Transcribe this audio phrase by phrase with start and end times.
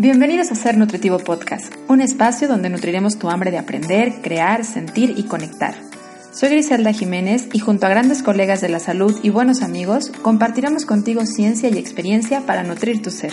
[0.00, 5.14] Bienvenidos a Ser Nutritivo Podcast, un espacio donde nutriremos tu hambre de aprender, crear, sentir
[5.16, 5.74] y conectar.
[6.30, 10.86] Soy Griselda Jiménez y junto a grandes colegas de la salud y buenos amigos, compartiremos
[10.86, 13.32] contigo ciencia y experiencia para nutrir tu ser.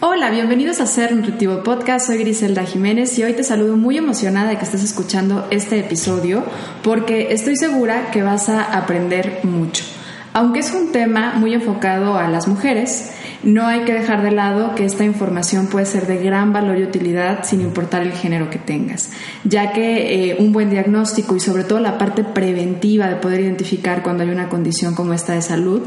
[0.00, 2.08] Hola, bienvenidos a Ser Nutritivo Podcast.
[2.08, 6.42] Soy Griselda Jiménez y hoy te saludo muy emocionada de que estés escuchando este episodio
[6.82, 9.84] porque estoy segura que vas a aprender mucho.
[10.32, 14.74] Aunque es un tema muy enfocado a las mujeres, no hay que dejar de lado
[14.74, 18.58] que esta información puede ser de gran valor y utilidad sin importar el género que
[18.58, 19.10] tengas,
[19.44, 24.02] ya que eh, un buen diagnóstico y sobre todo la parte preventiva de poder identificar
[24.02, 25.82] cuando hay una condición como esta de salud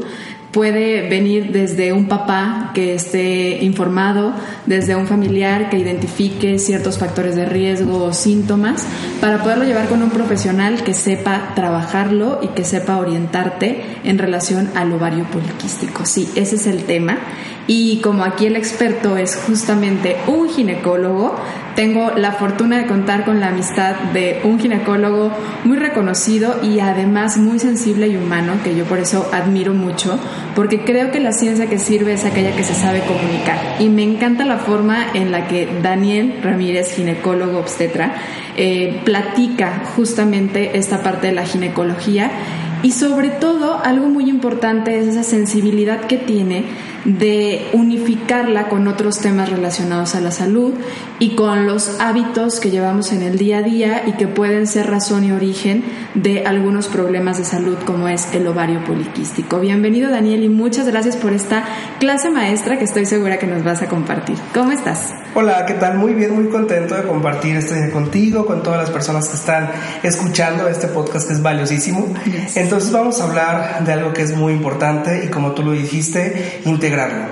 [0.52, 4.34] puede venir desde un papá que esté informado,
[4.66, 8.86] desde un familiar que identifique ciertos factores de riesgo o síntomas,
[9.20, 14.70] para poderlo llevar con un profesional que sepa trabajarlo y que sepa orientarte en relación
[14.74, 16.04] al ovario poliquístico.
[16.04, 17.18] Sí, ese es el tema.
[17.66, 21.36] Y como aquí el experto es justamente un ginecólogo,
[21.74, 25.32] tengo la fortuna de contar con la amistad de un ginecólogo
[25.64, 30.18] muy reconocido y además muy sensible y humano, que yo por eso admiro mucho,
[30.54, 33.58] porque creo que la ciencia que sirve es aquella que se sabe comunicar.
[33.78, 38.14] Y me encanta la forma en la que Daniel Ramírez, ginecólogo obstetra,
[38.56, 42.30] eh, platica justamente esta parte de la ginecología
[42.82, 46.64] y sobre todo algo muy importante es esa sensibilidad que tiene
[47.04, 50.74] de unificarla con otros temas relacionados a la salud
[51.18, 54.90] y con los hábitos que llevamos en el día a día y que pueden ser
[54.90, 59.60] razón y origen de algunos problemas de salud como es el ovario poliquístico.
[59.60, 61.64] Bienvenido Daniel y muchas gracias por esta
[61.98, 64.36] clase maestra que estoy segura que nos vas a compartir.
[64.54, 65.14] ¿Cómo estás?
[65.34, 65.96] Hola, ¿qué tal?
[65.96, 69.70] Muy bien, muy contento de compartir este día contigo, con todas las personas que están
[70.02, 72.14] escuchando este podcast que es valiosísimo.
[72.54, 76.60] Entonces vamos a hablar de algo que es muy importante y como tú lo dijiste,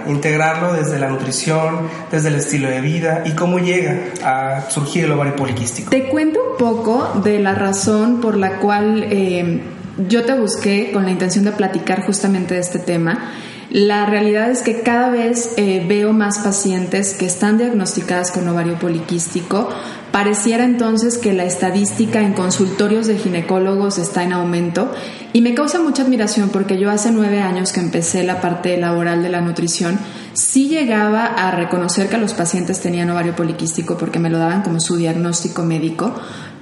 [0.07, 0.73] integrarlo.
[0.73, 5.37] Desde la nutrición, desde el estilo de vida y cómo llega a surgir el ovario
[5.37, 5.91] poliquístico.
[5.91, 9.61] Te cuento un poco de la razón por la cual eh,
[10.09, 13.33] yo te busqué con la intención de platicar justamente de este tema
[13.71, 18.79] la realidad es que cada vez eh, veo más pacientes que están diagnosticadas con ovario
[18.79, 19.69] poliquístico.
[20.11, 24.91] Pareciera entonces que la estadística en consultorios de ginecólogos está en aumento
[25.33, 29.23] y me causa mucha admiración porque yo hace nueve años que empecé la parte laboral
[29.23, 30.01] de la nutrición,
[30.33, 34.81] sí llegaba a reconocer que los pacientes tenían ovario poliquístico porque me lo daban como
[34.81, 36.13] su diagnóstico médico,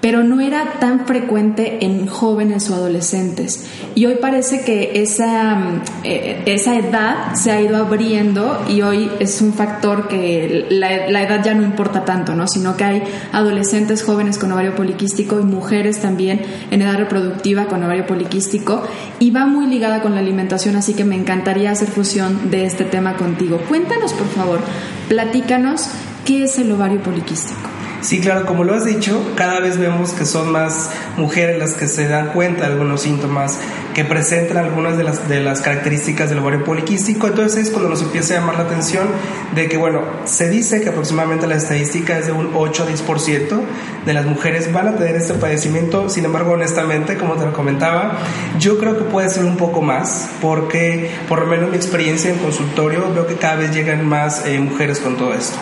[0.01, 3.67] pero no era tan frecuente en jóvenes o adolescentes.
[3.95, 9.11] Y hoy parece que esa, mm, eh, esa edad se ha ido abriendo y hoy
[9.19, 12.47] es un factor que la, la, edad ya no importa tanto, ¿no?
[12.47, 17.83] sino que hay adolescentes jóvenes con ovario poliquístico y mujeres también en edad reproductiva con
[17.83, 18.83] ovario poliquístico
[19.19, 22.85] y va muy ligada con la alimentación, así que me encantaría hacer fusión de este
[22.85, 23.59] tema contigo.
[23.69, 24.61] Cuéntanos, por favor,
[25.09, 25.89] platícanos
[26.25, 27.78] qué es el ovario poliquístico.
[28.01, 31.89] Sí, claro, como lo has dicho, cada vez vemos que son más mujeres las que
[31.89, 33.59] se dan cuenta de algunos síntomas,
[33.93, 37.27] que presentan algunas de las, de las características del ovario poliquístico.
[37.27, 39.09] Entonces es cuando nos empieza a llamar la atención
[39.57, 43.61] de que, bueno, se dice que aproximadamente la estadística es de un 8 a 10%
[44.07, 46.09] de las mujeres van a tener este padecimiento.
[46.09, 48.19] Sin embargo, honestamente, como te lo comentaba,
[48.61, 52.39] yo creo que puede ser un poco más, porque por lo menos mi experiencia en
[52.39, 55.59] consultorio veo que cada vez llegan más eh, mujeres con todo esto.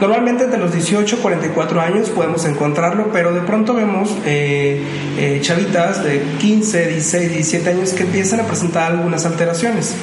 [0.00, 4.82] Normalmente de los 18 a 44 años podemos encontrarlo, pero de pronto vemos eh,
[5.18, 9.94] eh, chavitas de 15, 16, 17 años que empiezan a presentar algunas alteraciones.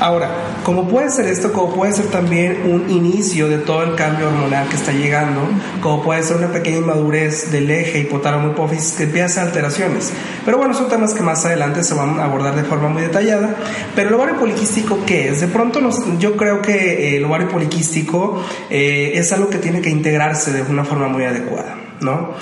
[0.00, 0.30] Ahora,
[0.62, 4.68] como puede ser esto, como puede ser también un inicio de todo el cambio hormonal
[4.68, 5.40] que está llegando,
[5.80, 10.12] como puede ser una pequeña inmadurez del eje hipotálamo hipófisis que empieza alteraciones.
[10.44, 13.56] Pero bueno, son temas que más adelante se van a abordar de forma muy detallada.
[13.96, 15.40] Pero el ovario poliquístico, ¿qué es?
[15.40, 15.80] De pronto
[16.20, 20.84] yo creo que el ovario poliquístico eh, es algo que tiene que integrarse de una
[20.84, 22.34] forma muy adecuada, ¿no?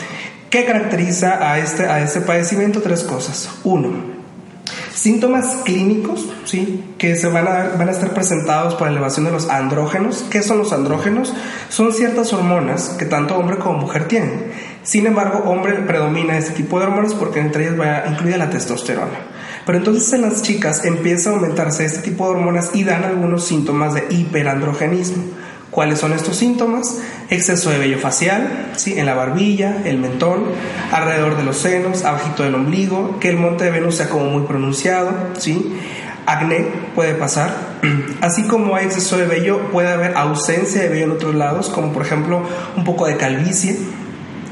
[0.51, 2.81] ¿Qué caracteriza a este, a este padecimiento?
[2.81, 3.51] Tres cosas.
[3.65, 4.16] Uno,
[4.97, 6.83] Síntomas clínicos, ¿sí?
[6.97, 10.25] Que se van a, van a estar presentados por elevación de los andrógenos.
[10.31, 11.35] ¿Qué son los andrógenos?
[11.69, 14.53] Son ciertas hormonas que tanto hombre como mujer tienen.
[14.83, 19.19] Sin embargo, hombre predomina este tipo de hormonas porque entre ellas va incluida la testosterona.
[19.67, 23.45] Pero entonces en las chicas empieza a aumentarse este tipo de hormonas y dan algunos
[23.45, 25.25] síntomas de hiperandrogenismo.
[25.77, 27.03] ¿Cuáles son estos síntomas?
[27.29, 28.99] Exceso de vello facial, ¿sí?
[28.99, 30.45] en la barbilla, el mentón,
[30.91, 34.45] alrededor de los senos, abajito del ombligo, que el monte de Venus sea como muy
[34.45, 35.77] pronunciado, ¿sí?
[36.25, 36.65] acné
[36.95, 37.55] puede pasar,
[38.23, 41.93] así como hay exceso de vello, puede haber ausencia de vello en otros lados, como
[41.93, 42.41] por ejemplo
[42.75, 43.77] un poco de calvicie,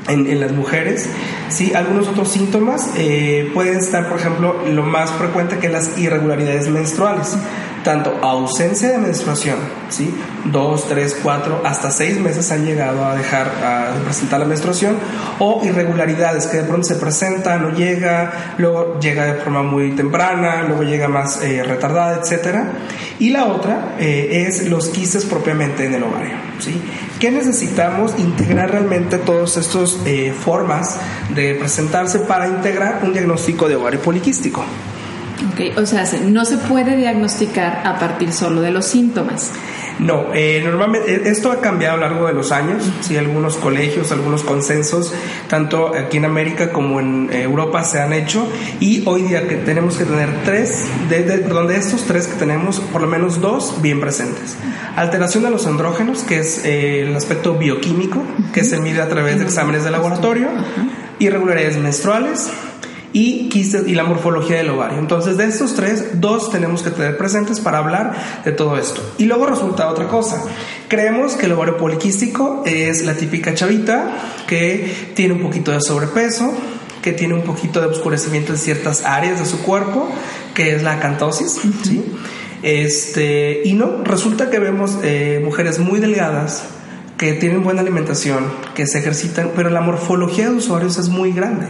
[0.09, 1.09] en, las mujeres.
[1.49, 1.73] ¿sí?
[1.75, 7.35] Algunos otros síntomas eh, pueden estar, por ejemplo, lo más frecuente que las irregularidades menstruales.
[7.85, 9.57] Tanto ausencia de menstruación,
[9.91, 10.13] ¿sí?
[10.47, 14.97] dos, tres, cuatro, hasta seis meses han llegado a dejar a presentar la menstruación,
[15.39, 20.65] o irregularidades que de pronto se presentan, no llega, luego llega de forma muy temprana,
[20.67, 22.73] luego llega más eh, retardada, etcétera.
[23.21, 26.81] Y la otra eh, es los quistes propiamente en el ovario, ¿sí?
[27.21, 28.15] ¿Qué necesitamos?
[28.19, 30.97] Integrar realmente todas estas eh, formas
[31.35, 34.65] de presentarse para integrar un diagnóstico de ovario poliquístico.
[35.53, 39.53] Ok, o sea, no se puede diagnosticar a partir solo de los síntomas.
[39.99, 42.85] No, eh, normalmente eh, esto ha cambiado a lo largo de los años.
[43.01, 45.13] Sí, algunos colegios, algunos consensos,
[45.49, 48.49] tanto aquí en América como en Europa se han hecho
[48.81, 53.01] y hoy día que tenemos que tener tres, de, donde estos tres que tenemos, por
[53.01, 54.57] lo menos dos bien presentes.
[54.97, 58.23] Alteración de los andrógenos, que es eh, el aspecto bioquímico,
[58.53, 60.49] que se mide a través de exámenes de laboratorio,
[61.19, 62.51] irregularidades menstruales,
[63.15, 64.99] y y la morfología del ovario.
[64.99, 69.01] Entonces, de estos tres, dos tenemos que tener presentes para hablar de todo esto.
[69.19, 70.43] Y luego resulta otra cosa.
[70.89, 74.17] Creemos que el ovario poliquístico es la típica chavita
[74.49, 76.53] que tiene un poquito de sobrepeso,
[77.03, 80.09] que tiene un poquito de oscurecimiento en ciertas áreas de su cuerpo,
[80.53, 82.05] que es la acantosis, ¿sí?
[82.63, 86.65] Este, y no, resulta que vemos eh, mujeres muy delgadas,
[87.17, 91.69] que tienen buena alimentación, que se ejercitan, pero la morfología de usuarios es muy grande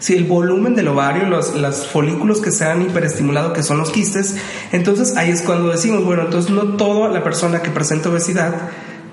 [0.00, 3.90] si el volumen del ovario, los, los folículos que se han hiperestimulado, que son los
[3.90, 4.36] quistes,
[4.72, 8.70] entonces ahí es cuando decimos, bueno, entonces no toda la persona que presenta obesidad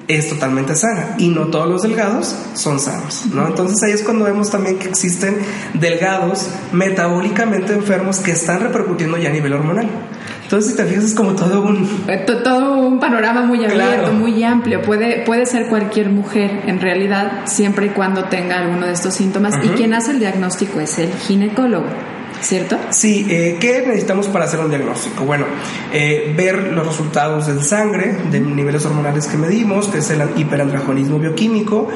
[0.08, 3.48] es totalmente sana y no todos los delgados son sanos, ¿no?
[3.48, 5.38] Entonces ahí es cuando vemos también que existen
[5.74, 9.90] delgados metabólicamente enfermos que están repercutiendo ya a nivel hormonal.
[10.48, 12.06] Entonces, si te fijas, es como todo un...
[12.08, 14.82] Eh, todo un panorama muy abierto, muy amplio.
[14.82, 19.56] Puede, puede ser cualquier mujer, en realidad, siempre y cuando tenga alguno de estos síntomas.
[19.62, 21.88] Y quien hace el diagnóstico es el ginecólogo.
[22.42, 22.78] ¿Cierto?
[22.90, 25.24] Sí, eh, ¿qué necesitamos para hacer un diagnóstico?
[25.26, 25.46] Bueno,
[25.92, 31.20] eh, ver los resultados de sangre, de niveles hormonales que medimos, que es el hiperandrajonismo
[31.20, 31.88] bioquímico,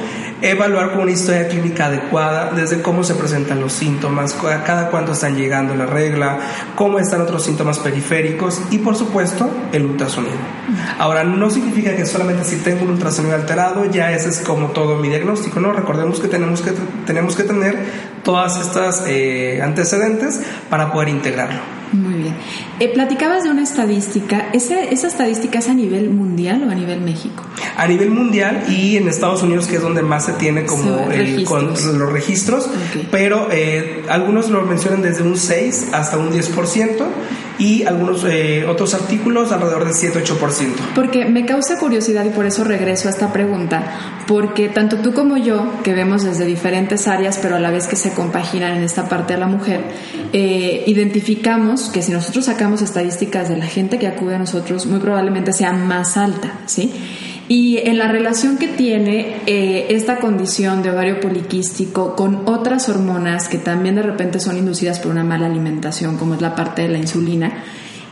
[0.42, 4.34] evaluar con una historia clínica adecuada, desde cómo se presentan los síntomas,
[4.66, 6.40] cada cuánto están llegando la regla,
[6.76, 10.61] cómo están otros síntomas periféricos y, por supuesto, el ultrasonido.
[10.98, 14.98] Ahora, no significa que solamente si tengo un ultrasonido alterado, ya ese es como todo
[14.98, 15.74] mi diagnóstico, ¿no?
[15.74, 16.72] Recordemos que tenemos que,
[17.06, 17.78] tenemos que tener
[18.24, 21.81] todas estas eh, antecedentes para poder integrarlo.
[21.92, 22.36] Muy bien.
[22.80, 24.50] Eh, platicabas de una estadística.
[24.54, 27.44] ¿Esa, ¿Esa estadística es a nivel mundial o a nivel México?
[27.76, 32.12] A nivel mundial y en Estados Unidos, que es donde más se tiene como los
[32.12, 32.70] registros,
[33.12, 37.06] pero eh, algunos lo mencionan desde un 6 hasta un 10%
[37.62, 40.94] y algunos eh, otros artículos alrededor del 7-8%.
[40.96, 45.38] Porque me causa curiosidad y por eso regreso a esta pregunta, porque tanto tú como
[45.38, 49.08] yo, que vemos desde diferentes áreas, pero a la vez que se compaginan en esta
[49.08, 49.84] parte de la mujer,
[50.34, 50.84] eh,
[51.82, 55.54] identificamos que si nosotros sacamos estadísticas de la gente que acude a nosotros, muy probablemente
[55.54, 56.92] sea más alta, ¿sí?
[57.48, 63.50] Y en la relación que tiene eh, esta condición de ovario poliquístico con otras hormonas
[63.50, 66.90] que también de repente son inducidas por una mala alimentación, como es la parte de
[66.90, 67.64] la insulina,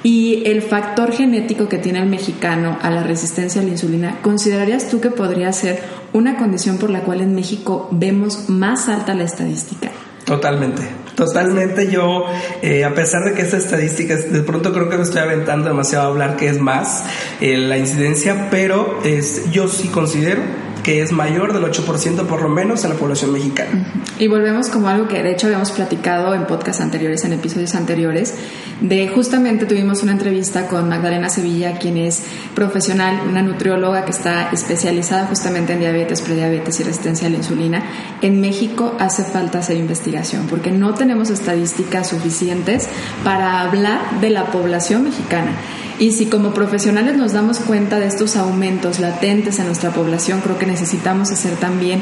[0.03, 4.89] y el factor genético que tiene el mexicano a la resistencia a la insulina, ¿considerarías
[4.89, 5.81] tú que podría ser
[6.13, 9.91] una condición por la cual en México vemos más alta la estadística?
[10.25, 10.83] Totalmente,
[11.19, 11.91] totalmente.
[11.91, 12.25] Yo,
[12.61, 16.05] eh, a pesar de que esta estadística, de pronto creo que me estoy aventando demasiado
[16.05, 17.03] a hablar que es más
[17.41, 20.41] eh, la incidencia, pero es, yo sí considero
[20.83, 23.93] que es mayor del 8% por lo menos en la población mexicana.
[24.17, 28.35] Y volvemos como algo que de hecho habíamos platicado en podcasts anteriores, en episodios anteriores,
[28.81, 32.23] de justamente tuvimos una entrevista con Magdalena Sevilla, quien es
[32.55, 37.83] profesional, una nutrióloga que está especializada justamente en diabetes, prediabetes y resistencia a la insulina.
[38.21, 42.87] En México hace falta hacer investigación porque no tenemos estadísticas suficientes
[43.23, 45.51] para hablar de la población mexicana.
[45.99, 50.57] Y si como profesionales nos damos cuenta de estos aumentos latentes en nuestra población, creo
[50.57, 52.01] que necesitamos hacer también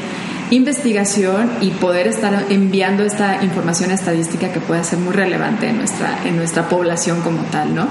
[0.50, 6.24] investigación y poder estar enviando esta información estadística que pueda ser muy relevante en nuestra,
[6.24, 7.88] en nuestra población como tal, ¿no?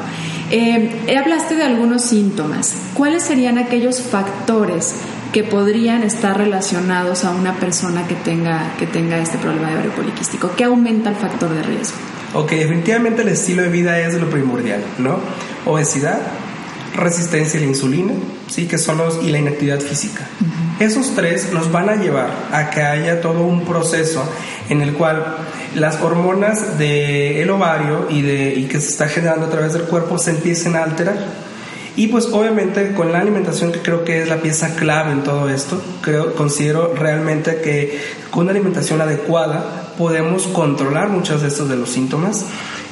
[0.50, 2.74] Eh, hablaste de algunos síntomas.
[2.94, 4.96] ¿Cuáles serían aquellos factores
[5.34, 9.91] que podrían estar relacionados a una persona que tenga, que tenga este problema de ovario
[9.91, 10.51] poliquístico?
[10.56, 11.98] ¿Qué aumenta el factor de riesgo?
[12.34, 15.20] Ok, definitivamente el estilo de vida es lo primordial, ¿no?
[15.65, 16.20] Obesidad,
[16.96, 18.13] resistencia a la insulina,
[18.48, 20.27] sí, que son los y la inactividad física.
[20.80, 24.24] Esos tres nos van a llevar a que haya todo un proceso
[24.70, 25.38] en el cual
[25.75, 30.18] las hormonas del ovario y, de, y que se está generando a través del cuerpo
[30.18, 31.18] se empiecen a alterar.
[31.96, 35.50] Y pues obviamente con la alimentación que creo que es la pieza clave en todo
[35.50, 38.00] esto, creo, considero realmente que
[38.30, 42.46] con una alimentación adecuada podemos controlar muchos de estos de los síntomas.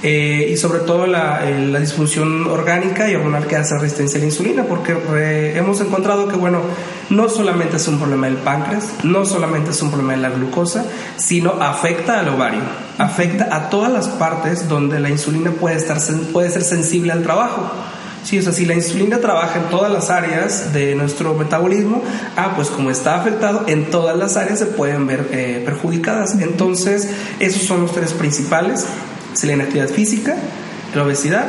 [0.07, 4.27] Eh, y sobre todo la, la, disfunción orgánica y hormonal que hace resistencia a la
[4.27, 4.93] insulina, porque
[5.57, 6.61] hemos encontrado que, bueno,
[7.09, 10.85] no solamente es un problema del páncreas, no solamente es un problema de la glucosa,
[11.17, 12.61] sino afecta al ovario,
[12.99, 15.97] afecta a todas las partes donde la insulina puede, estar,
[16.31, 17.71] puede ser sensible al trabajo.
[18.23, 22.03] Sí, o sea, si la insulina trabaja en todas las áreas de nuestro metabolismo,
[22.35, 26.35] ah, pues como está afectado, en todas las áreas se pueden ver eh, perjudicadas.
[26.39, 27.09] Entonces,
[27.39, 28.85] esos son los tres principales,
[29.43, 30.35] la inactividad física,
[30.95, 31.45] la obesidad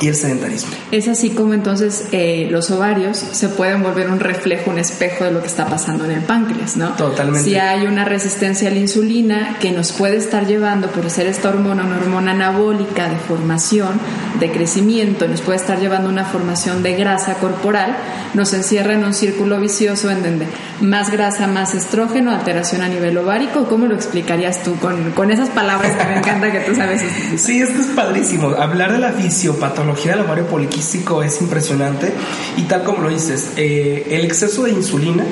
[0.00, 0.72] y el sedentarismo.
[0.90, 5.30] Es así como entonces eh, los ovarios se pueden volver un reflejo, un espejo de
[5.30, 6.90] lo que está pasando en el páncreas, ¿no?
[6.90, 7.48] Totalmente.
[7.48, 11.48] Si hay una resistencia a la insulina que nos puede estar llevando por ser esta
[11.50, 14.00] hormona, una hormona anabólica de formación,
[14.40, 17.96] de crecimiento, nos puede estar llevando una formación de grasa corporal,
[18.34, 20.46] nos encierra en un círculo vicioso en donde
[20.80, 23.66] más grasa, más estrógeno, alteración a nivel ovárico.
[23.68, 27.02] ¿Cómo lo explicarías tú con, con esas palabras que me encanta que tú sabes?
[27.36, 28.48] Sí, esto es padrísimo.
[28.50, 32.10] Hablar de la fisiopatología patología del ovario poliquístico es impresionante
[32.56, 35.24] y tal como lo dices, eh, el exceso de insulina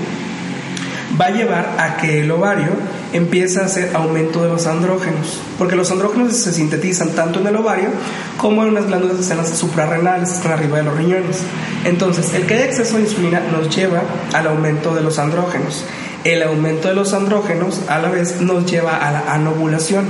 [1.19, 2.69] va a llevar a que el ovario
[3.15, 7.57] empiece a hacer aumento de los andrógenos, porque los andrógenos se sintetizan tanto en el
[7.57, 7.89] ovario
[8.37, 11.39] como en unas glándulas que están suprarrenales, que están arriba de los riñones.
[11.85, 14.03] Entonces, el que haya exceso de insulina nos lleva
[14.35, 15.85] al aumento de los andrógenos.
[16.25, 20.07] El aumento de los andrógenos a la vez nos lleva a la anovulación.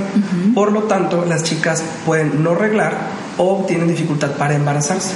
[0.53, 5.13] Por lo tanto, las chicas pueden no reglar o tienen dificultad para embarazarse.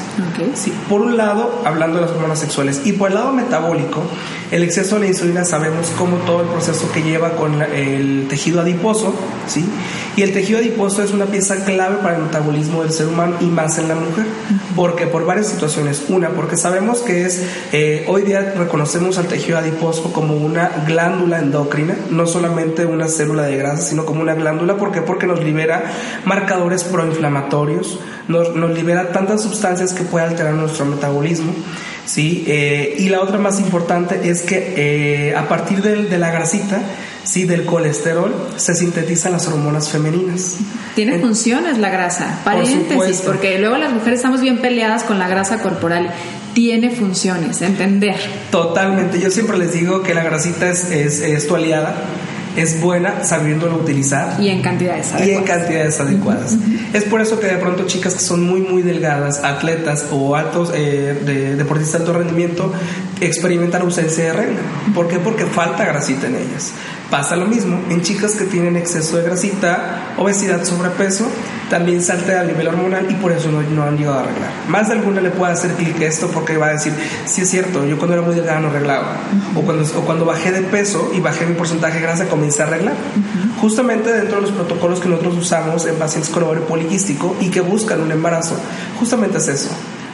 [0.55, 4.03] Sí, por un lado, hablando de las hormonas sexuales, y por el lado metabólico,
[4.51, 8.62] el exceso de la insulina sabemos cómo todo el proceso que lleva con el tejido
[8.62, 9.13] adiposo,
[9.47, 9.65] ¿sí?
[10.15, 13.45] Y el tejido adiposo es una pieza clave para el metabolismo del ser humano y
[13.45, 14.25] más en la mujer.
[14.75, 16.05] porque Por varias situaciones.
[16.09, 21.39] Una, porque sabemos que es, eh, hoy día reconocemos al tejido adiposo como una glándula
[21.39, 24.77] endocrina, no solamente una célula de grasa, sino como una glándula.
[24.77, 25.01] ¿Por qué?
[25.01, 25.91] Porque nos libera
[26.25, 31.54] marcadores proinflamatorios, nos, nos libera tantas sustancias que puede alterar nuestro metabolismo.
[32.06, 32.44] ¿sí?
[32.48, 34.74] Eh, y la otra más importante es que
[35.30, 36.82] eh, a partir de, de, la grasita,
[37.24, 37.46] ¿sí?
[37.46, 40.58] del colesterol, se sintetizan las hormonas femeninas.
[40.96, 45.62] Tiene funciones la grasa, paréntesis, porque luego las mujeres estamos bien peleadas con la grasa
[45.62, 46.12] corporal.
[46.54, 48.16] Tiene funciones, entender.
[48.50, 51.94] Totalmente, yo siempre les digo que la grasita es, es, es tu aliada
[52.58, 54.42] es buena sabiéndolo utilizar.
[54.42, 55.28] Y en cantidades adecuadas.
[55.28, 56.58] Y en cantidades adecuadas.
[56.92, 60.72] Es por eso que de pronto chicas que son muy, muy delgadas, atletas o altos,
[60.74, 62.74] eh, de, deportistas de alto rendimiento,
[63.21, 64.59] experimentan ausencia de regla.
[64.93, 65.19] ¿Por qué?
[65.19, 66.74] Porque falta grasita en ellas.
[67.09, 71.25] Pasa lo mismo en chicas que tienen exceso de grasita, obesidad, sobrepeso,
[71.69, 74.51] también salta a nivel hormonal y por eso no, han llegado a arreglar.
[74.67, 76.93] Más de alguna le puede hacer clic esto porque va a decir,
[77.25, 79.15] sí es cierto, yo cuando era muy delgada no arreglaba.
[79.55, 82.67] o, cuando, o cuando bajé de peso y bajé mi porcentaje de grasa comencé a
[82.67, 82.95] arreglar.
[83.62, 87.62] Justamente dentro de los protocolos que nosotros usamos en pacientes con ovario poliquístico y que
[87.62, 88.57] buscan un embarazo,
[89.00, 89.69] justamente es eso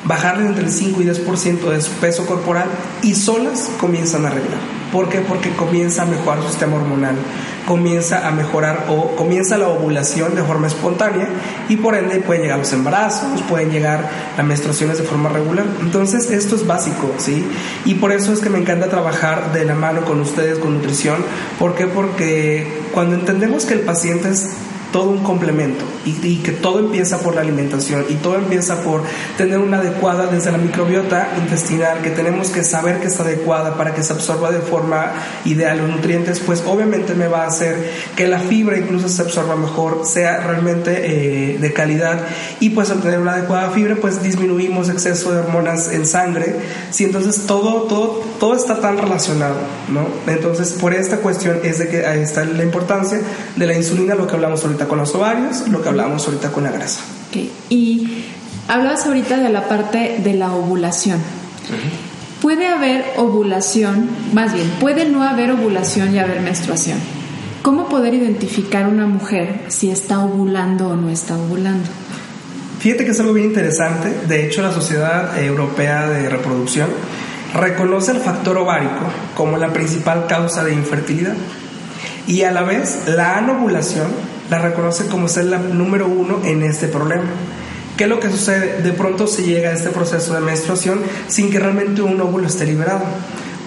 [0.06, 2.68] bajarle entre el 5 y 10% de su peso corporal
[3.02, 4.84] y solas comienzan a arreglar.
[4.92, 5.22] ¿Por qué?
[5.22, 7.16] Porque comienza a mejorar su sistema hormonal,
[7.66, 11.30] comienza a mejorar o comienza la ovulación de forma espontánea
[11.68, 14.08] y por ende pueden llegar los embarazos, pueden llegar
[14.38, 15.66] las menstruaciones de forma regular.
[15.82, 17.44] Entonces esto es básico, ¿sí?
[17.86, 21.26] Y por eso es que me encanta trabajar de la mano con ustedes con nutrición.
[21.58, 21.88] ¿Por qué?
[21.88, 24.52] Porque cuando entendemos que el paciente es
[24.94, 29.02] todo un complemento y, que todo empieza por la alimentación y todo empieza por
[29.38, 33.96] tener una adecuada desde la microbiota intestinal, que tenemos que saber que está adecuada para
[33.96, 35.12] que se absorba de forma
[35.46, 39.56] ideal los nutrientes, pues obviamente me va a hacer que la fibra incluso se absorba
[39.56, 42.20] mejor, sea realmente eh, de calidad.
[42.60, 46.56] Y pues al tener una adecuada fibra pues disminuimos exceso de hormonas en sangre,
[46.92, 49.56] si entonces todo, todo, todo está tan relacionado,
[49.88, 50.06] ¿no?
[50.28, 53.22] Entonces por esta cuestión es de que ahí está la importancia
[53.56, 56.66] de la insulina, lo que hablamos ahorita con los ovarios, lo que hablamos ahorita con
[56.66, 57.00] la grasa.
[57.70, 58.26] Y
[58.68, 61.20] hablabas ahorita de la parte de la ovulación.
[62.42, 66.98] Puede haber ovulación, más bien, puede no haber ovulación y haber menstruación.
[67.62, 71.88] ¿Cómo poder identificar una mujer si está ovulando o no está ovulando?
[72.80, 74.14] Fíjate que es algo bien interesante.
[74.28, 76.90] De hecho, la Sociedad Europea de Reproducción
[77.54, 79.06] reconoce el factor ovárico
[79.36, 81.36] como la principal causa de infertilidad
[82.28, 84.08] y a la vez la anovulación
[84.50, 87.26] la reconoce como ser la número uno en este problema.
[87.98, 88.82] ¿Qué es lo que sucede?
[88.82, 92.66] De pronto se llega a este proceso de menstruación sin que realmente un óvulo esté
[92.66, 93.04] liberado.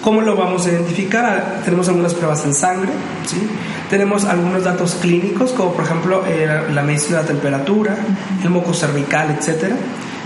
[0.01, 1.61] ¿Cómo lo vamos a identificar?
[1.63, 2.91] Tenemos algunas pruebas en sangre,
[3.25, 3.41] ¿sí?
[3.89, 7.97] tenemos algunos datos clínicos, como por ejemplo eh, la medición de la temperatura,
[8.43, 9.71] el moco cervical, etc.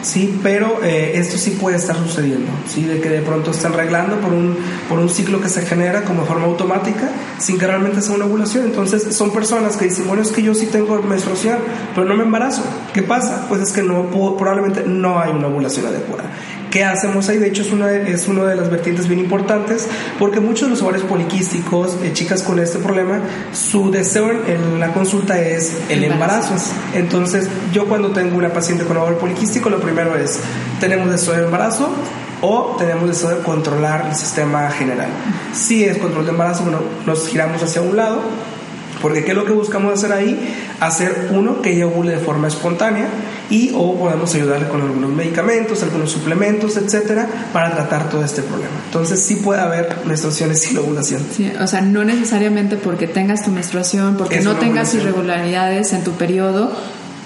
[0.01, 4.19] sí, pero eh, esto sí puede estar sucediendo, sí, de que de pronto están arreglando
[4.19, 4.57] por un,
[4.89, 8.65] por un ciclo que se genera como forma automática sin que realmente sea una ovulación.
[8.65, 11.59] Entonces son personas que dicen, bueno, es que yo sí tengo menstruación,
[11.95, 12.63] pero no me embarazo.
[12.93, 13.45] ¿Qué pasa?
[13.49, 16.25] Pues es que no, probablemente no hay una ovulación adecuada.
[16.71, 17.37] ¿Qué hacemos ahí?
[17.37, 20.69] De hecho, es una, de, es una de las vertientes bien importantes porque muchos de
[20.69, 23.19] los ovarios poliquísticos, eh, chicas con este problema,
[23.51, 26.55] su deseo en, la consulta es el embarazo.
[26.93, 30.39] Entonces, yo cuando tengo una paciente con ovario poliquístico, lo primero es,
[30.79, 31.89] ¿tenemos deseo de embarazo?
[32.43, 35.09] o tenemos deseo de controlar el sistema general.
[35.53, 38.19] Si es control de embarazo, bueno, nos giramos hacia un lado,
[38.99, 40.55] porque ¿qué es lo que buscamos hacer ahí?
[40.79, 43.05] Hacer uno que ella ovule de forma espontánea
[43.51, 48.71] y o podemos ayudarle con algunos medicamentos, algunos suplementos, etcétera, para tratar todo este problema.
[48.85, 51.21] Entonces sí puede haber menstruaciones sin ovulación.
[51.35, 56.11] Sí, o sea, no necesariamente porque tengas tu menstruación, porque no tengas irregularidades en tu
[56.11, 56.71] periodo,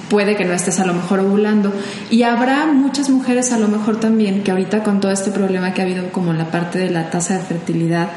[0.09, 1.71] puede que no estés a lo mejor ovulando.
[2.09, 5.81] Y habrá muchas mujeres a lo mejor también que ahorita con todo este problema que
[5.81, 8.09] ha habido como la parte de la tasa de fertilidad,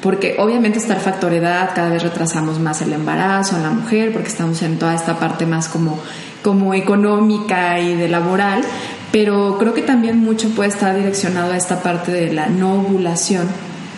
[0.00, 4.12] porque obviamente está el factor edad, cada vez retrasamos más el embarazo en la mujer,
[4.12, 6.00] porque estamos en toda esta parte más como,
[6.42, 8.62] como económica y de laboral,
[9.10, 13.46] pero creo que también mucho puede estar direccionado a esta parte de la no ovulación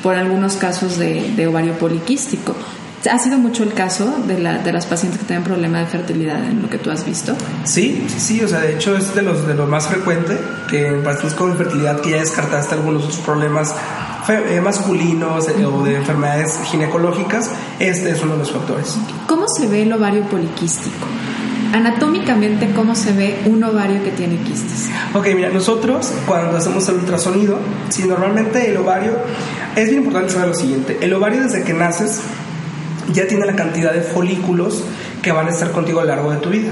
[0.02, 2.54] por algunos casos de, de ovario poliquístico.
[3.10, 6.42] ¿Ha sido mucho el caso de, la, de las pacientes que tienen problema de fertilidad
[6.42, 7.34] en lo que tú has visto?
[7.64, 10.38] Sí, sí, o sea, de hecho es de los de lo más frecuente
[10.70, 13.74] que en pacientes con fertilidad que ya descartaste algunos otros problemas
[14.28, 18.96] eh, masculinos eh, o de enfermedades ginecológicas, este es uno de los factores.
[19.26, 21.06] ¿Cómo se ve el ovario poliquístico?
[21.74, 24.90] Anatómicamente, ¿cómo se ve un ovario que tiene quistes?
[25.12, 29.18] Ok, mira, nosotros cuando hacemos el ultrasonido, si normalmente el ovario,
[29.74, 32.20] es bien importante saber lo siguiente, el ovario desde que naces
[33.12, 34.84] ya tiene la cantidad de folículos
[35.20, 36.70] que van a estar contigo a lo largo de tu vida.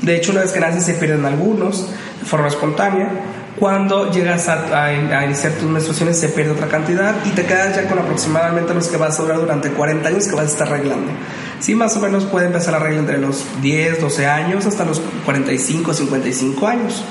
[0.00, 3.10] De hecho, una vez que naces se pierden algunos de forma espontánea,
[3.58, 7.98] cuando llegas a, iniciar tus menstruaciones se pierde otra cantidad y te quedas ya con
[7.98, 11.10] aproximadamente los que vas a durar durante 40 años que vas a estar arreglando.
[11.60, 15.00] Sí, más o menos puede empezar a regla entre los 10, 12 años hasta los
[15.24, 17.04] 45, 55 años.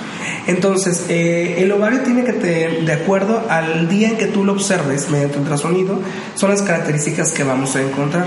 [0.48, 4.54] Entonces, eh, el ovario tiene que tener, de acuerdo al día en que tú lo
[4.54, 6.00] observes mediante ultrasonido,
[6.36, 8.26] son las características que vamos a encontrar.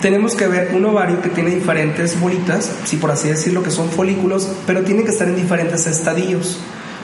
[0.00, 3.90] Tenemos que ver un ovario que tiene diferentes bolitas, si por así decirlo, que son
[3.90, 6.60] folículos, pero tiene que estar en diferentes estadios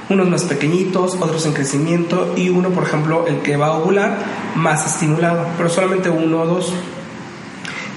[0.08, 4.18] unos más pequeñitos, otros en crecimiento y uno, por ejemplo, el que va a ovular,
[4.54, 6.72] más estimulado, pero solamente uno o dos.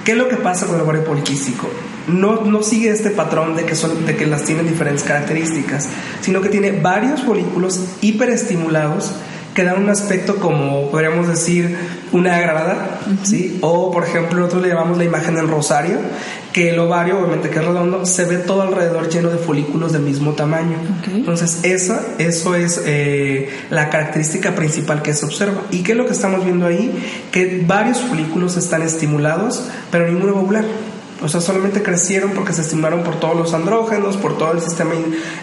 [0.04, 1.70] ¿Qué es lo que pasa con el ovario poliquístico?
[2.08, 5.88] No, no sigue este patrón de que, son, de que las tienen diferentes características,
[6.22, 9.12] sino que tiene varios folículos hiperestimulados
[9.60, 11.76] que dan un aspecto como, podríamos decir,
[12.14, 13.58] una grada, ¿sí?
[13.60, 15.98] O, por ejemplo, nosotros le llamamos la imagen del rosario,
[16.54, 20.04] que el ovario, obviamente que es redondo, se ve todo alrededor lleno de folículos del
[20.04, 20.78] mismo tamaño.
[21.14, 25.64] Entonces, esa, eso es eh, la característica principal que se observa.
[25.72, 26.98] ¿Y qué es lo que estamos viendo ahí?
[27.30, 30.64] Que varios folículos están estimulados, pero ninguno ovular.
[31.22, 34.92] O sea, solamente crecieron porque se estimularon por todos los andrógenos, por todo el sistema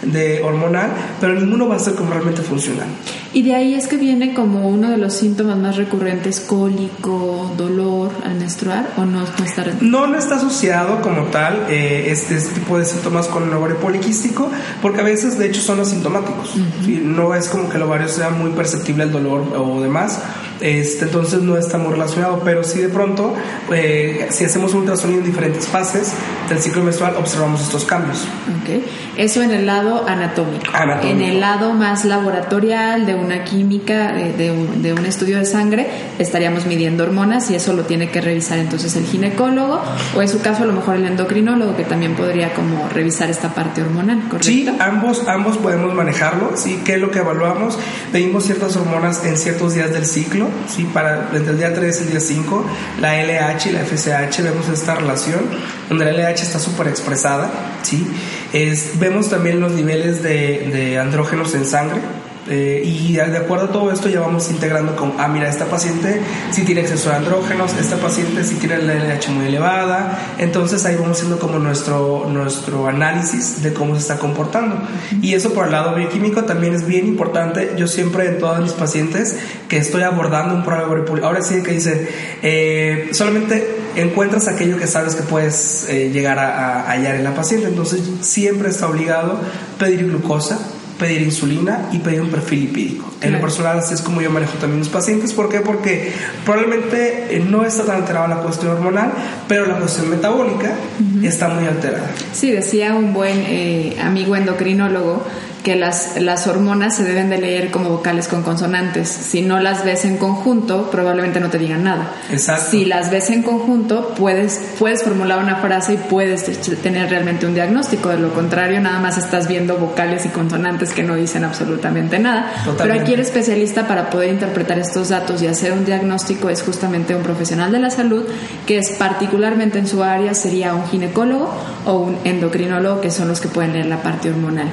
[0.01, 2.87] de hormonal, pero ninguno va a ser como realmente funcional.
[3.33, 8.11] Y de ahí es que viene como uno de los síntomas más recurrentes, cólico, dolor
[8.23, 12.55] al menstruar, o no, no está No, no está asociado como tal eh, este, este,
[12.55, 14.49] tipo de síntomas con el ovario poliquístico,
[14.81, 16.55] porque a veces de hecho son asintomáticos.
[17.03, 20.19] No es como que el ovario sea muy perceptible el dolor o demás,
[20.59, 23.35] este, entonces no está muy relacionado, pero sí de pronto,
[23.71, 26.13] eh, si hacemos un ultrasonido en diferentes fases
[26.49, 28.25] del ciclo menstrual, observamos estos cambios.
[28.61, 28.85] Okay.
[29.17, 30.65] Eso en el lado anatómico.
[31.03, 35.87] En el lado más laboratorial, de una química, de, un, de, un, estudio de sangre,
[36.19, 39.81] estaríamos midiendo hormonas y eso lo tiene que revisar entonces el ginecólogo
[40.15, 43.53] o en su caso a lo mejor el endocrinólogo que también podría como revisar esta
[43.53, 44.47] parte hormonal, ¿correcto?
[44.47, 46.81] Sí, ambos, ambos podemos manejarlo, ¿sí?
[46.85, 47.77] ¿Qué es lo que evaluamos?
[48.11, 50.83] Pedimos ciertas hormonas en ciertos días del ciclo ¿sí?
[50.93, 52.65] Para entre el día 3 y el día 5,
[53.01, 55.41] la LH y la FSH, vemos esta relación,
[55.89, 57.49] donde la LH está súper expresada,
[57.83, 58.07] ¿sí?
[58.53, 62.01] Es, vemos también los niveles de, de andrógenos en sangre,
[62.49, 66.21] eh, y de acuerdo a todo esto ya vamos integrando con, ah, mira, esta paciente
[66.51, 70.95] sí tiene exceso de andrógenos, esta paciente sí tiene la LH muy elevada, entonces ahí
[70.95, 74.77] vamos haciendo como nuestro, nuestro análisis de cómo se está comportando.
[75.21, 77.73] Y eso por el lado bioquímico también es bien importante.
[77.77, 80.87] Yo siempre en todos mis pacientes que estoy abordando un problema
[81.23, 82.07] ahora sí que dice,
[82.41, 87.33] eh, solamente encuentras aquello que sabes que puedes eh, llegar a, a hallar en la
[87.33, 89.39] paciente, entonces siempre está obligado
[89.79, 90.59] pedir glucosa,
[90.97, 93.11] pedir insulina y pedir un perfil lipídico.
[93.21, 95.33] En lo personal, así es como yo manejo también los pacientes.
[95.33, 95.59] ¿Por qué?
[95.59, 96.11] Porque
[96.45, 99.11] probablemente eh, no está tan alterada la cuestión hormonal,
[99.47, 100.75] pero la cuestión metabólica
[101.23, 102.09] está muy alterada.
[102.33, 105.25] Sí, decía un buen eh, amigo endocrinólogo
[105.67, 109.09] que las, las hormonas se deben de leer como vocales con consonantes.
[109.09, 112.13] Si no las ves en conjunto, probablemente no te digan nada.
[112.31, 112.71] Exacto.
[112.71, 116.45] Si las ves en conjunto, puedes, puedes formular una frase y puedes
[116.81, 118.07] tener realmente un diagnóstico.
[118.07, 122.49] De lo contrario, nada más estás viendo vocales y consonantes que no dicen absolutamente nada.
[122.77, 127.13] Pero aquí el especialista para poder interpretar estos datos y hacer un diagnóstico es justamente
[127.13, 128.25] un profesional de la salud
[128.65, 131.53] que es particularmente en su área sería un ginecólogo
[131.85, 134.69] o un endocrinólogo que son los que pueden leer la parte hormonal.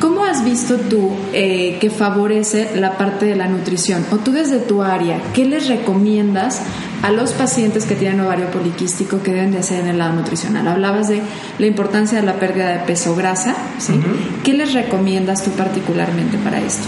[0.00, 4.04] ¿Cómo has visto tú eh, que favorece la parte de la nutrición?
[4.10, 6.60] O tú desde tu área, ¿qué les recomiendas
[7.02, 10.68] a los pacientes que tienen ovario poliquístico que deben de hacer en el lado nutricional?
[10.68, 11.22] Hablabas de
[11.58, 13.98] la importancia de la pérdida de peso grasa, ¿sí?
[14.44, 16.84] ¿Qué les recomiendas tú particularmente para esto?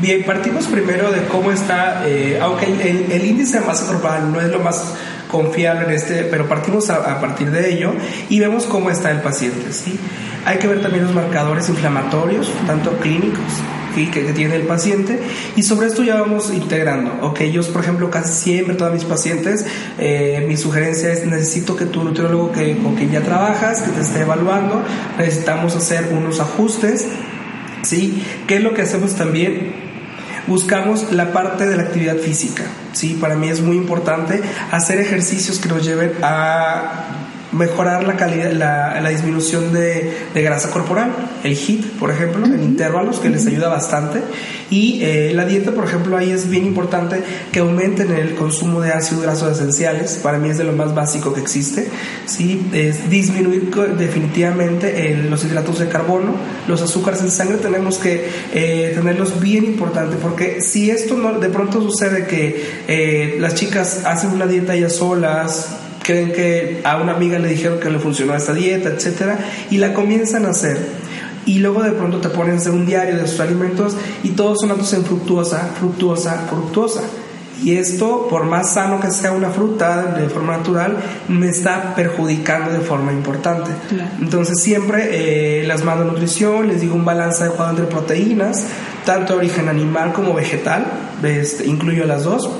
[0.00, 4.40] Bien, partimos primero de cómo está, eh, aunque el, el, índice de masa corporal no
[4.40, 4.94] es lo más
[5.30, 7.92] confiable en este, pero partimos a, partir de ello
[8.28, 9.98] y vemos cómo está el paciente, ¿sí?
[10.44, 13.42] Hay que ver también los marcadores inflamatorios, tanto clínicos
[13.94, 15.18] que, que, tiene el paciente
[15.56, 17.26] y sobre esto ya vamos integrando.
[17.26, 19.66] Ok, yo por ejemplo casi siempre todos mis pacientes,
[19.98, 24.02] eh, mi sugerencia es necesito que tu nutriólogo que, con quien ya trabajas, que te
[24.02, 24.82] esté evaluando,
[25.18, 27.06] necesitamos hacer unos ajustes,
[27.82, 28.22] ¿sí?
[28.46, 29.85] ¿Qué es lo que hacemos también?
[30.46, 32.64] Buscamos la parte de la actividad física.
[32.92, 37.25] Sí, para mí es muy importante hacer ejercicios que nos lleven a
[37.56, 42.62] mejorar la calidad, la, la disminución de, de, grasa corporal, el HIIT, por ejemplo, en
[42.62, 44.22] intervalos, que les ayuda bastante.
[44.70, 48.92] Y eh, la dieta, por ejemplo, ahí es bien importante que aumenten el consumo de
[48.92, 50.18] ácidos grasos esenciales.
[50.22, 51.88] Para mí es de lo más básico que existe.
[52.26, 52.66] ¿sí?
[52.72, 56.34] Es disminuir definitivamente el, los hidratos de carbono,
[56.66, 61.48] los azúcares en sangre, tenemos que eh, tenerlos bien importante, porque si esto no, de
[61.48, 67.12] pronto sucede que eh, las chicas hacen una dieta ellas solas, creen que a una
[67.12, 69.38] amiga le dijeron que le funcionó esta dieta, etcétera,
[69.70, 70.78] y la comienzan a hacer.
[71.44, 74.60] Y luego de pronto te ponen a hacer un diario de sus alimentos y todos
[74.60, 77.02] son altos en fructuosa, fructuosa, fructuosa.
[77.62, 82.70] Y esto, por más sano que sea una fruta de forma natural, me está perjudicando
[82.70, 83.70] de forma importante.
[83.88, 84.10] Claro.
[84.20, 88.66] Entonces siempre eh, las mando a nutrición, les digo un balance adecuado entre proteínas,
[89.06, 90.84] tanto de origen animal como vegetal,
[91.22, 92.50] este, incluyo las dos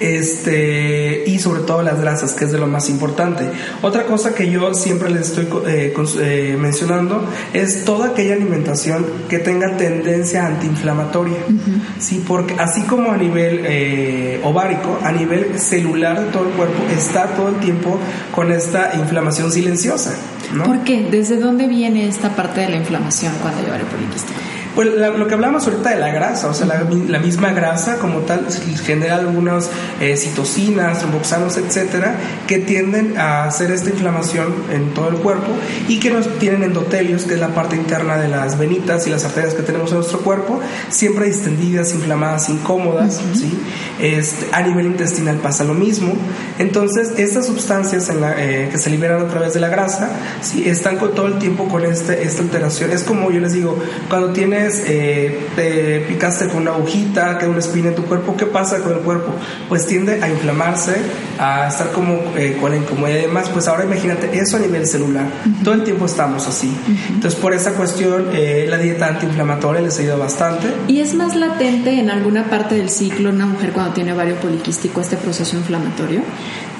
[0.00, 3.44] este y sobre todo las grasas que es de lo más importante
[3.82, 9.38] otra cosa que yo siempre les estoy eh, eh, mencionando es toda aquella alimentación que
[9.38, 11.80] tenga tendencia antiinflamatoria uh -huh.
[11.98, 16.82] sí porque así como a nivel eh, ovárico a nivel celular de todo el cuerpo
[16.96, 17.98] está todo el tiempo
[18.34, 20.14] con esta inflamación silenciosa
[20.52, 20.64] ¿no?
[20.64, 21.08] ¿por qué?
[21.10, 24.40] ¿desde dónde viene esta parte de la inflamación cuando ovario poliquístico?
[24.76, 27.96] Pues la, lo que hablamos ahorita de la grasa, o sea, la, la misma grasa
[27.96, 28.46] como tal
[28.84, 32.14] genera algunas eh, citocinas, tromboxanos, etcétera,
[32.46, 35.48] que tienden a hacer esta inflamación en todo el cuerpo
[35.88, 39.24] y que nos tienen endotelios, que es la parte interna de las venitas y las
[39.24, 40.60] arterias que tenemos en nuestro cuerpo,
[40.90, 43.34] siempre distendidas, inflamadas, incómodas, uh -huh.
[43.34, 43.58] ¿sí?
[43.98, 46.12] Este, a nivel intestinal pasa lo mismo.
[46.58, 50.10] Entonces, estas sustancias en la, eh, que se liberan a través de la grasa,
[50.42, 50.68] ¿sí?
[50.68, 52.90] están con, todo el tiempo con este, esta alteración.
[52.90, 53.78] Es como yo les digo,
[54.10, 54.32] cuando
[54.66, 58.80] tienes eh, te picaste con una agujita, queda una espina en tu cuerpo, ¿qué pasa
[58.80, 59.34] con el cuerpo?
[59.68, 60.96] Pues tiende a inflamarse,
[61.38, 63.48] a estar como eh, con la incomodidad y demás.
[63.50, 65.26] Pues ahora imagínate eso a nivel celular.
[65.26, 65.64] Uh -huh.
[65.64, 66.68] Todo el tiempo estamos así.
[66.68, 67.14] Uh -huh.
[67.14, 70.68] Entonces, por esa cuestión, eh, la dieta antiinflamatoria les ayuda bastante.
[70.88, 75.00] ¿Y es más latente en alguna parte del ciclo una mujer cuando tiene ovario poliquístico
[75.00, 76.20] este proceso inflamatorio?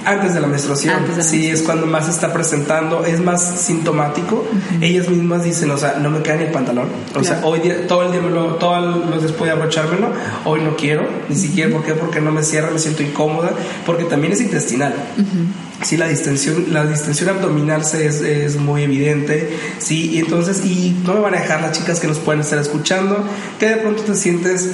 [0.07, 0.95] Antes de la menstruación.
[0.95, 1.55] Antes de la sí, menstruación.
[1.55, 4.37] es cuando más se está presentando, es más sintomático.
[4.51, 4.85] Uh -huh.
[4.85, 6.89] Ellas mismas dicen, o sea, no me queda ni el pantalón.
[7.11, 7.27] O claro.
[7.27, 10.13] sea, hoy día, todo el día, me lo, todos los días puedo abrochármelo,
[10.45, 11.93] hoy no quiero, ni siquiera, ¿por qué?
[11.95, 13.51] Porque no me cierra, me siento incómoda,
[13.85, 14.95] porque también es intestinal.
[15.19, 15.85] Uh -huh.
[15.85, 20.97] Sí, la distensión, la distensión abdominal se es, es, muy evidente, sí, y entonces, y
[21.05, 23.23] no me van a dejar las chicas que nos pueden estar escuchando,
[23.59, 24.71] que de pronto te sientes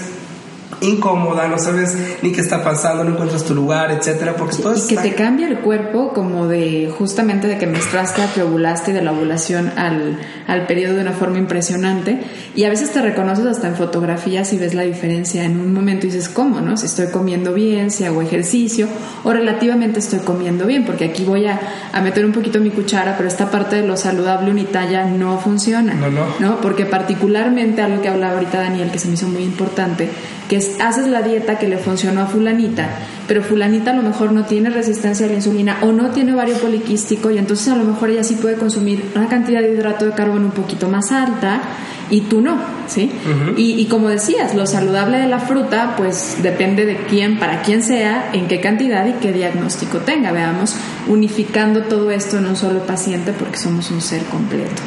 [0.80, 4.80] incómoda, no sabes ni qué está pasando, no encuentras tu lugar, etcétera, porque todo y
[4.80, 5.02] que está...
[5.02, 9.02] te cambia el cuerpo como de justamente de que menstruaste a que ovulaste y de
[9.02, 12.20] la ovulación al, al periodo de una forma impresionante
[12.54, 16.06] y a veces te reconoces hasta en fotografías y ves la diferencia en un momento
[16.06, 16.76] y dices, ¿cómo, no?
[16.76, 18.88] Si estoy comiendo bien, si hago ejercicio
[19.24, 21.60] o relativamente estoy comiendo bien, porque aquí voy a,
[21.92, 25.94] a meter un poquito mi cuchara, pero esta parte de lo saludable unitalla no funciona,
[25.94, 26.26] no, no.
[26.40, 26.60] ¿no?
[26.60, 30.08] Porque particularmente algo que hablaba ahorita Daniel que se me hizo muy importante,
[30.52, 32.86] que es haces la dieta que le funcionó a fulanita,
[33.26, 36.58] pero fulanita a lo mejor no tiene resistencia a la insulina o no tiene ovario
[36.58, 40.12] poliquístico y entonces a lo mejor ella sí puede consumir una cantidad de hidrato de
[40.12, 41.62] carbono un poquito más alta
[42.10, 42.58] y tú no,
[42.92, 43.10] ¿sí?
[43.24, 43.54] Uh -huh.
[43.58, 47.82] y, y, como decías, lo saludable de la fruta pues depende de quién, para quién
[47.82, 50.32] sea, en qué cantidad y qué diagnóstico tenga.
[50.32, 50.76] Veamos,
[51.08, 54.82] unificando todo esto en un solo paciente porque somos un ser completo.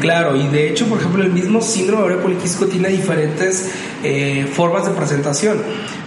[0.00, 3.70] Claro, y de hecho, por ejemplo, el mismo síndrome de poliquístico tiene diferentes
[4.02, 5.58] eh, formas de presentación.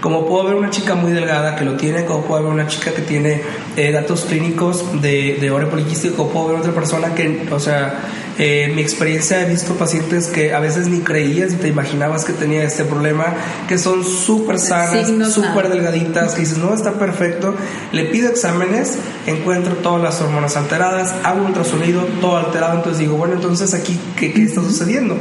[0.01, 2.91] Como puedo ver una chica muy delgada que lo tiene, como puedo ver una chica
[2.91, 3.41] que tiene
[3.77, 8.01] eh, datos clínicos de, de ovario poliquístico, como puedo ver otra persona que, o sea,
[8.37, 12.33] eh, mi experiencia he visto pacientes que a veces ni creías y te imaginabas que
[12.33, 13.33] tenía este problema,
[13.67, 17.55] que son súper sanas, súper delgaditas, que dices, no, está perfecto.
[17.91, 23.15] Le pido exámenes, encuentro todas las hormonas alteradas, hago un ultrasonido, todo alterado, entonces digo,
[23.15, 25.17] bueno, entonces aquí, ¿qué, qué está sucediendo?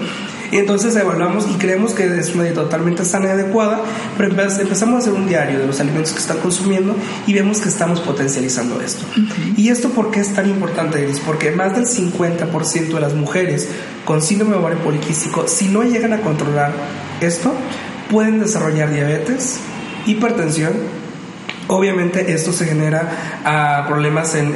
[0.52, 3.80] Y entonces evaluamos y creemos que es una dieta totalmente sana y adecuada,
[4.16, 6.94] pero empezamos a hacer un diario de los alimentos que están consumiendo
[7.26, 9.04] y vemos que estamos potencializando esto.
[9.56, 11.20] ¿Y esto por qué es tan importante, Iris?
[11.20, 13.68] Porque más del 50% de las mujeres
[14.04, 16.72] con síndrome ovario poliquístico, si no llegan a controlar
[17.20, 17.52] esto,
[18.10, 19.58] pueden desarrollar diabetes,
[20.06, 21.04] hipertensión,
[21.66, 24.54] Obviamente esto se genera a problemas en,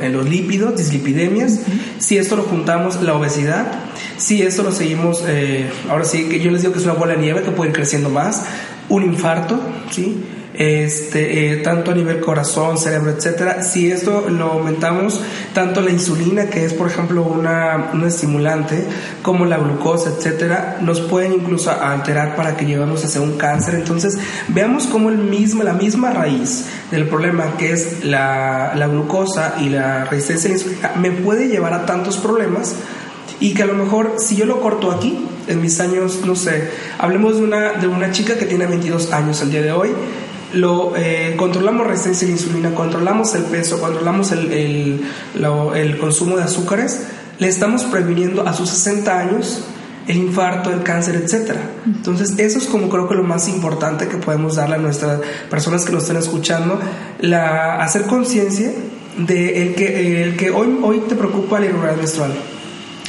[0.00, 1.60] en, los lípidos, dislipidemias.
[1.98, 3.66] Si esto lo juntamos, la obesidad.
[4.16, 7.14] Si esto lo seguimos, eh, ahora sí que yo les digo que es una bola
[7.14, 8.44] de nieve que puede creciendo más.
[8.88, 10.22] Un infarto, ¿sí?
[10.56, 13.62] este, eh, tanto a nivel corazón, cerebro, etcétera.
[13.62, 15.20] Si esto lo aumentamos,
[15.52, 18.84] tanto la insulina, que es por ejemplo una, un estimulante,
[19.22, 23.74] como la glucosa, etcétera, nos pueden incluso alterar para que lleguemos hacia un cáncer.
[23.74, 29.56] Entonces, veamos cómo el mismo, la misma raíz del problema, que es la, la glucosa
[29.60, 32.74] y la resistencia la insulina, me puede llevar a tantos problemas
[33.40, 36.70] y que a lo mejor si yo lo corto aquí, en mis años, no sé,
[36.98, 39.90] hablemos de una, de una chica que tiene 22 años al día de hoy,
[40.52, 45.00] lo eh, controlamos resistencia a la insulina, controlamos el peso, controlamos el, el,
[45.74, 47.06] el, consumo de azúcares,
[47.38, 49.64] le estamos previniendo a sus 60 años
[50.06, 51.60] el infarto, el cáncer, etcétera.
[51.84, 55.20] Entonces, eso es como creo que lo más importante que podemos darle a nuestras
[55.50, 56.78] personas que nos están escuchando,
[57.20, 58.72] la, hacer conciencia
[59.18, 62.32] de el que, el que hoy, hoy te preocupa la irregularidad menstrual,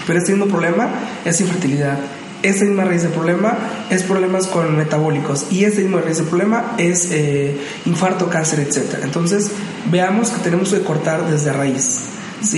[0.08, 0.90] pero este mismo problema
[1.26, 2.00] es infertilidad
[2.44, 3.58] esa misma raíz del problema
[3.90, 9.00] es problemas con metabólicos y esa misma raíz del problema es eh, infarto, cáncer, etc.
[9.04, 9.52] Entonces,
[9.90, 12.02] veamos que tenemos que cortar desde raíz.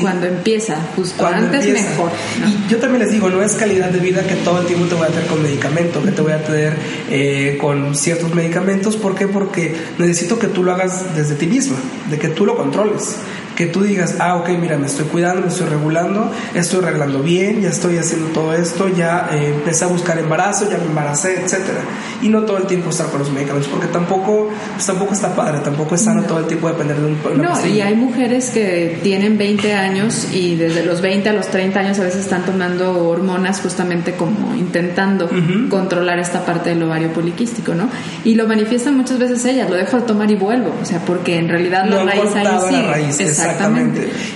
[0.02, 2.12] Cuando empieza, justo antes mejor.
[2.46, 4.96] Y yo también les digo, no es calidad de vida que todo el tiempo te
[4.96, 6.76] voy a tener con medicamento, que te voy a tener
[7.10, 8.98] eh, con ciertos medicamentos.
[8.98, 9.30] ¿Por qué?
[9.30, 11.78] Porque necesito que tú lo hagas desde ti misma,
[12.10, 13.16] de que tú lo controles
[13.60, 17.60] que tú digas, ah, ok, mira, me estoy cuidando, me estoy regulando, estoy arreglando bien,
[17.60, 21.82] ya estoy haciendo todo esto, ya eh, empecé a buscar embarazo, ya me embaracé, etcétera.
[22.22, 25.60] Y no todo el tiempo estar con los medicamentos, porque tampoco, pues, tampoco está padre,
[25.62, 29.38] tampoco es sano todo el tiempo depender de un No, y hay mujeres que tienen
[29.38, 33.60] 20 años y desde los 20 a los 30 años a veces están tomando hormonas
[33.60, 35.30] justamente como intentando
[35.70, 37.90] controlar esta parte del ovario poliquístico, ¿no?
[38.24, 41.38] Y lo manifiestan muchas veces ellas, lo dejo de tomar y vuelvo, o sea, porque
[41.38, 42.72] en realidad la raíz ahí sí.
[42.72, 43.49] La raíz, Exactamente.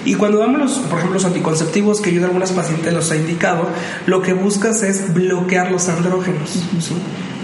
[0.06, 3.18] Y cuando damos, los, por ejemplo, los anticonceptivos que yo de algunas pacientes los he
[3.18, 3.68] indicado,
[4.06, 6.64] lo que buscas es bloquear los andrógenos.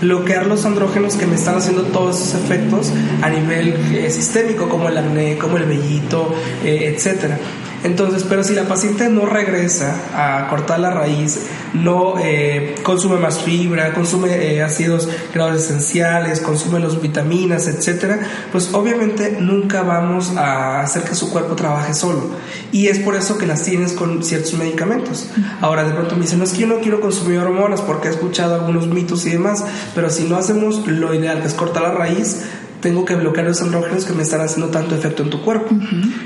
[0.01, 4.87] Bloquear los andrógenos que me están haciendo todos esos efectos a nivel eh, sistémico, como
[4.87, 7.37] el acné, como el vellito, eh, etcétera.
[7.83, 13.39] Entonces, pero si la paciente no regresa a cortar la raíz, no eh, consume más
[13.39, 18.19] fibra, consume eh, ácidos grados esenciales, consume las vitaminas, etcétera,
[18.51, 22.29] pues obviamente nunca vamos a hacer que su cuerpo trabaje solo.
[22.71, 25.27] Y es por eso que las tienes con ciertos medicamentos.
[25.61, 28.11] Ahora de pronto me dicen, no es que yo no quiero consumir hormonas porque he
[28.11, 29.63] escuchado algunos mitos y demás,
[29.95, 32.43] pero si no hacemos lo ideal que es cortar la raíz,
[32.81, 35.75] tengo que bloquear los andrógenos que me están haciendo tanto efecto en tu cuerpo.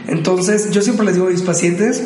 [0.08, 2.04] Entonces, yo siempre les digo a mis pacientes,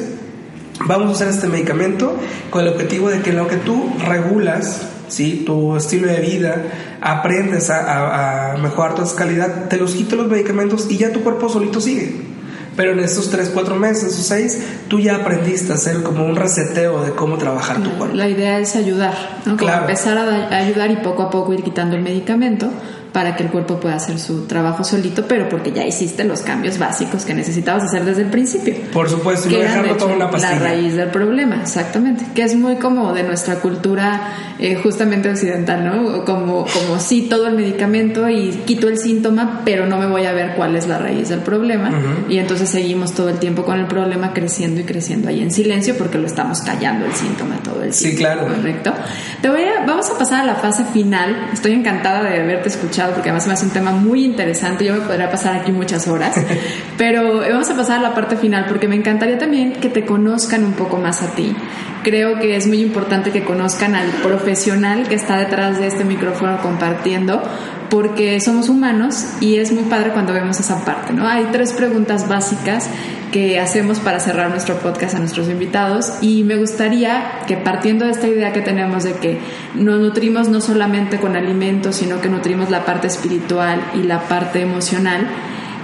[0.86, 2.16] vamos a usar este medicamento
[2.50, 5.44] con el objetivo de que lo que tú regulas, ¿sí?
[5.46, 6.64] tu estilo de vida,
[7.02, 11.82] aprendes a, mejorar tu calidad, te los quito los medicamentos y ya tu cuerpo solito
[11.82, 12.28] sigue.
[12.76, 16.36] Pero en estos 3, 4 meses o 6, tú ya aprendiste a hacer como un
[16.36, 18.16] reseteo de cómo trabajar tu cuerpo.
[18.16, 19.54] La idea es ayudar, ¿no?
[19.54, 22.70] empezar a ayudar y poco a poco ir quitando el medicamento
[23.12, 26.78] para que el cuerpo pueda hacer su trabajo solito, pero porque ya hiciste los cambios
[26.78, 28.76] básicos que necesitabas hacer desde el principio.
[28.94, 30.54] Por supuesto, no dejarlo todo una pastilla.
[30.54, 35.86] La raíz del problema, exactamente, que es muy como de nuestra cultura eh, justamente occidental,
[35.86, 36.26] ¿no?
[36.26, 40.34] Como, como sí, todo el medicamento y quito el síntoma, pero no me voy a
[40.34, 41.92] ver cuál es la raíz del problema.
[42.30, 45.98] Y entonces seguimos todo el tiempo con el problema creciendo y creciendo ahí en silencio
[45.98, 47.98] porque lo estamos callando el síntoma todo el tiempo.
[47.98, 48.48] Sí, claro.
[48.48, 48.94] Correcto.
[49.42, 51.50] Te voy a, vamos a pasar a la fase final.
[51.54, 54.86] Estoy encantada de haberte escuchado porque además me hace un tema muy interesante.
[54.86, 56.36] Yo me podría pasar aquí muchas horas,
[56.98, 60.64] pero vamos a pasar a la parte final porque me encantaría también que te conozcan
[60.64, 61.56] un poco más a ti,
[62.04, 66.62] creo que es muy importante que conozcan al profesional que está detrás de este micrófono
[66.62, 67.44] compartiendo,
[67.90, 71.28] porque somos humanos y es muy padre cuando vemos esa parte, ¿no?
[71.28, 72.90] Hay tres preguntas básicas
[73.32, 78.12] que hacemos para cerrar nuestro podcast a nuestros invitados y me gustaría que partiendo de
[78.12, 79.40] esta idea que tenemos de que
[79.76, 84.62] nos nutrimos no solamente con alimentos, sino que nutrimos la parte espiritual y la parte
[84.62, 85.28] emocional,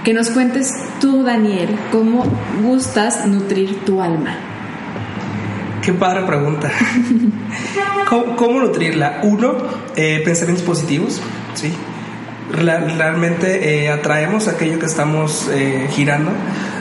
[0.04, 2.24] que nos cuentes tú, Daniel, cómo
[2.62, 4.36] gustas nutrir tu alma.
[5.82, 6.70] Qué padre pregunta.
[8.08, 9.20] ¿Cómo, nutrirla?
[9.22, 9.54] Uno,
[9.96, 11.20] eh, pensamientos positivos,
[11.54, 11.72] ¿sí?
[12.52, 16.30] Realmente eh, atraemos aquello que estamos eh, girando.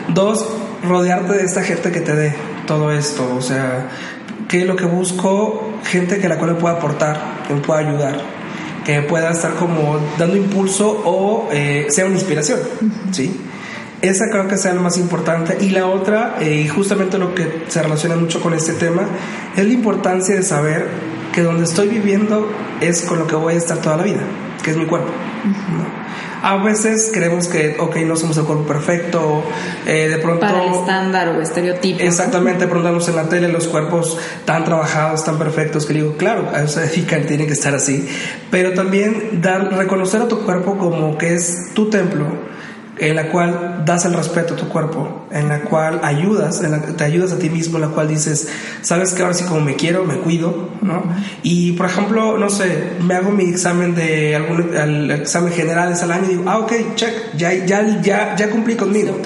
[0.09, 0.47] Dos,
[0.83, 2.35] rodearte de esta gente que te dé
[2.67, 3.35] todo esto.
[3.35, 3.89] O sea,
[4.47, 8.21] que lo que busco, gente que la cual me pueda aportar, que me pueda ayudar,
[8.85, 12.59] que pueda estar como dando impulso o eh, sea una inspiración.
[13.11, 13.39] ¿sí?
[14.01, 15.57] Esa creo que sea lo más importante.
[15.61, 19.03] Y la otra, y justamente lo que se relaciona mucho con este tema,
[19.55, 20.87] es la importancia de saber
[21.33, 22.47] que donde estoy viviendo
[22.79, 24.21] es con lo que voy a estar toda la vida,
[24.63, 25.11] que es mi cuerpo.
[26.41, 29.43] A veces creemos que, ok, no somos el cuerpo perfecto,
[29.85, 30.41] eh, de pronto...
[30.41, 32.01] Para el estándar o estereotipo.
[32.01, 36.17] Exactamente, de pronto vemos en la tele los cuerpos tan trabajados, tan perfectos, que digo,
[36.17, 38.09] claro, a eso se dedican, tienen que estar así,
[38.51, 42.25] pero también dar, reconocer a tu cuerpo como que es tu templo,
[42.97, 46.81] en la cual das el respeto a tu cuerpo, en la cual ayudas, en la,
[46.81, 48.49] te ayudas a ti mismo, en la cual dices,
[48.81, 51.03] sabes que ahora sí como me quiero, me cuido, ¿no?
[51.41, 56.11] Y por ejemplo, no sé, me hago mi examen de algún el examen general al
[56.11, 59.19] año y digo, ah, ok, check, ya, ya, ya, ya cumplí conmigo,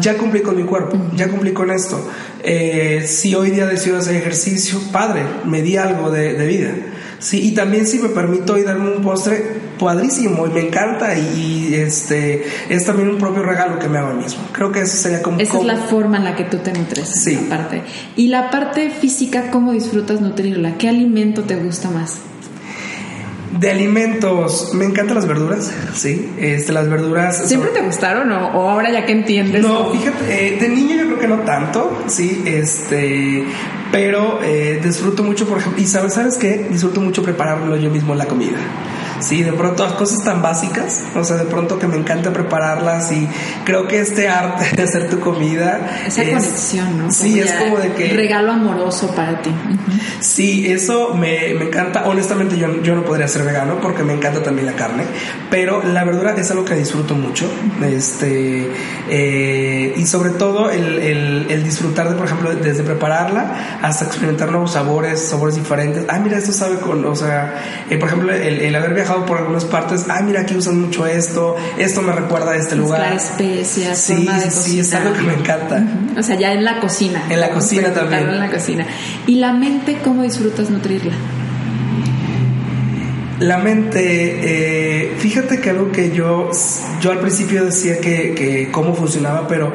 [0.00, 1.98] ya cumplí con mi cuerpo, ya cumplí con esto.
[2.42, 6.70] Eh, si hoy día decido hacer ejercicio, padre, me di algo de, de vida.
[7.18, 9.42] Sí, y también si me permito hoy darme un postre,
[9.78, 14.14] padrísimo, y me encanta, y, este es también un propio regalo que me hago a
[14.14, 14.42] mí mismo.
[14.52, 15.40] Creo que eso sería como...
[15.40, 17.08] Esa es la forma en la que tú te nutres.
[17.08, 17.36] Sí.
[17.48, 17.82] Parte.
[18.16, 20.76] Y la parte física, ¿cómo disfrutas nutrirla?
[20.76, 22.18] ¿Qué alimento te gusta más?
[23.58, 26.30] De alimentos, me encantan las verduras, sí.
[26.38, 27.48] Este, las verduras.
[27.48, 29.62] ¿Siempre te gustaron o, ahora ya que entiendes?
[29.62, 32.42] No, fíjate, eh, de niño yo creo que no tanto, sí.
[32.44, 33.44] Este,
[33.92, 36.66] pero eh, disfruto mucho, por ejemplo, y sabes, ¿sabes qué?
[36.70, 38.58] Disfruto mucho prepararlo yo mismo la comida.
[39.20, 43.28] Sí, de pronto cosas tan básicas, o sea, de pronto que me encanta prepararlas y
[43.64, 46.02] creo que este arte de hacer tu comida.
[46.06, 47.12] Esa conexión, ¿no?
[47.12, 48.12] Sí, es como de que.
[48.12, 49.50] Regalo amoroso para ti.
[50.20, 52.04] Sí, eso me, me, encanta.
[52.06, 55.04] Honestamente, yo, yo no podría ser vegano porque me encanta también la carne,
[55.50, 57.46] pero la verdura es algo que disfruto mucho.
[57.82, 58.70] Este,
[59.08, 64.50] eh, y sobre todo el, el, el, disfrutar de, por ejemplo, desde prepararla hasta experimentar
[64.50, 66.04] nuevos sabores, sabores diferentes.
[66.08, 69.64] Ah, mira, esto sabe con, o sea, eh, por ejemplo, el, el haber por algunas
[69.64, 73.00] partes, ah, mira, aquí usan mucho esto, esto me recuerda a este lugar.
[73.00, 75.82] La especias, sí, forma de sí, es algo que me encanta.
[76.18, 77.22] O sea, ya en la cocina.
[77.30, 78.28] En la cocina también.
[78.28, 78.86] En la cocina.
[79.26, 81.12] ¿Y la mente cómo disfrutas nutrirla?
[83.38, 86.50] La mente, eh, fíjate que algo que yo,
[87.02, 89.72] yo al principio decía que, que cómo funcionaba, pero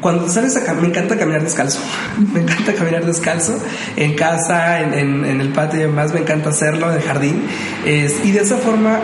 [0.00, 1.80] cuando sales a me encanta caminar descalzo.
[2.32, 3.58] Me encanta caminar descalzo
[3.96, 6.12] en casa, en, en, el patio y demás.
[6.12, 7.42] Me encanta hacerlo en el jardín.
[7.84, 9.00] Es, y de esa forma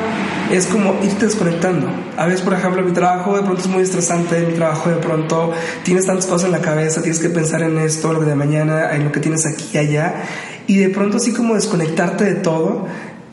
[0.50, 1.88] es como irte desconectando.
[2.16, 4.46] A veces, por ejemplo, mi trabajo de pronto es muy estresante.
[4.46, 7.02] Mi trabajo de pronto tienes tantas cosas en la cabeza.
[7.02, 10.14] Tienes que pensar en esto, lo de mañana, en lo que tienes aquí y allá.
[10.66, 12.87] Y de pronto así como desconectarte de todo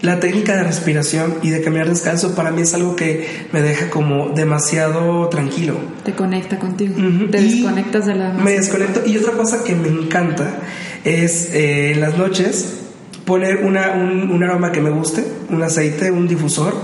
[0.03, 3.89] la técnica de respiración y de caminar descalzo para mí es algo que me deja
[3.89, 5.75] como demasiado tranquilo.
[6.03, 6.95] Te conecta contigo.
[7.31, 9.01] Te desconectas de la Me desconecto.
[9.05, 10.57] Y otra cosa que me encanta
[11.05, 12.81] es eh, en las noches
[13.23, 16.75] poner una, un, aroma que me guste, un aceite, un difusor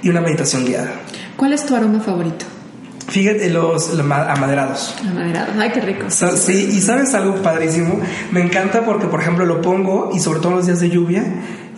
[0.00, 0.92] y una meditación guiada.
[1.36, 2.44] ¿Cuál es tu aroma favorito?
[3.08, 4.94] Fíjate los, amaderados.
[5.00, 6.06] Amaderados, ay, qué rico.
[6.10, 7.98] sí, y sabes algo padrísimo.
[8.30, 11.24] Me encanta porque, por ejemplo, lo pongo y sobre todo los días de lluvia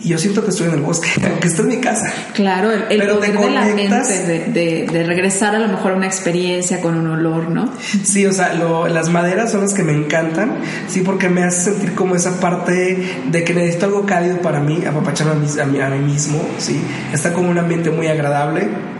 [0.03, 2.11] y yo siento que estoy en el bosque, aunque estoy en mi casa.
[2.33, 6.95] Claro, el, poder de la mente, de, regresar a lo mejor a una experiencia con
[6.95, 7.71] un olor, ¿no?
[8.03, 11.93] Sí, o sea, las maderas son las que me encantan, sí, porque me hace sentir
[11.93, 15.99] como esa parte de que necesito algo cálido para mí, apapacharme a mí, a mí
[15.99, 16.81] mismo, sí.
[17.13, 18.90] Está como un ambiente muy agradable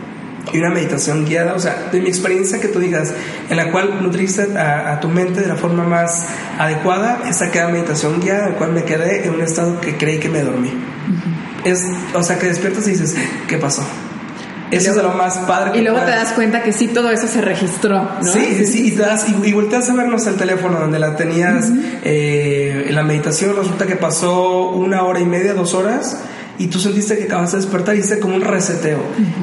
[0.52, 3.12] y una meditación guiada, o sea, de mi experiencia que tú digas,
[3.48, 6.26] en la cual nutriste a, tu mente de la forma más
[6.58, 10.18] adecuada, esa queda meditación guiada, en la cual me quedé en un estado que creí
[10.18, 10.70] que me dormí.
[11.64, 13.14] Es, o sea, que despiertas y dices,
[13.46, 13.86] ¿qué pasó?
[14.72, 15.78] Eso es lo más padre.
[15.78, 18.02] y luego te das cuenta que sí, todo eso se registró.
[18.02, 18.24] ¿no?
[18.24, 21.70] Sí, sí, y, te das, y, volteas a vernos el teléfono donde la tenías,
[22.02, 26.18] eh, la meditación, resulta que pasó una hora y media, dos horas,
[26.58, 29.02] y tú sentiste que acabas de despertar y hiciste como un reseteo.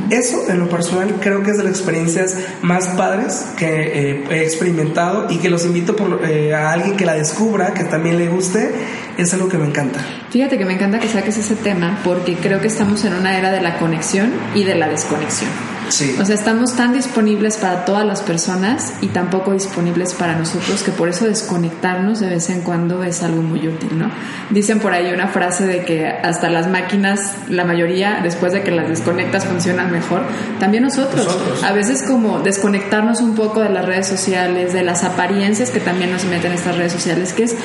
[0.09, 4.43] Eso, en lo personal, creo que es de las experiencias más padres que eh, he
[4.43, 8.27] experimentado y que los invito por, eh, a alguien que la descubra, que también le
[8.27, 8.71] guste,
[9.17, 9.99] es algo que me encanta.
[10.29, 13.51] Fíjate que me encanta que saques ese tema porque creo que estamos en una era
[13.51, 15.49] de la conexión y de la desconexión.
[15.89, 20.83] O sea, estamos tan disponibles para todas las personas y tan poco disponibles para nosotros
[20.83, 24.11] que por eso desconectarnos de vez en cuando es algo muy útil, ¿no?
[24.51, 28.69] Dicen por ahí una frase de que hasta las máquinas, la mayoría, después de que
[28.69, 30.21] las desconectas, funcionan mejor.
[30.59, 31.27] También nosotros.
[31.63, 36.11] A veces como desconectarnos un poco de las redes sociales, de las apariencias que también
[36.11, 37.55] nos meten estas redes sociales, que es